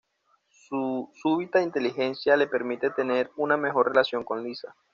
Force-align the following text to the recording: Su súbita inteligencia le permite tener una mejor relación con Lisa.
Su 0.67 1.11
súbita 1.13 1.61
inteligencia 1.61 2.35
le 2.35 2.47
permite 2.47 2.89
tener 2.89 3.29
una 3.35 3.55
mejor 3.55 3.89
relación 3.89 4.23
con 4.23 4.43
Lisa. 4.43 4.75